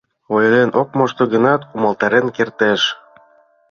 [0.35, 2.81] Ойлен ок мошто гынат, умылтарен кертеш...